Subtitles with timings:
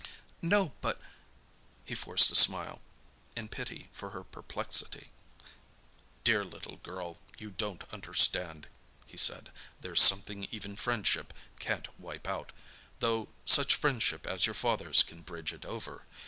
[0.41, 0.99] "No, but—"
[1.85, 2.81] He forced a smile,
[3.35, 5.11] in pity for her perplexity.
[6.23, 8.65] "Dear little girl, you don't understand,"
[9.05, 9.51] he said.
[9.79, 12.51] "There's something even friendship can't wipe out,
[12.97, 16.07] though such friendship as your father's can bridge it over.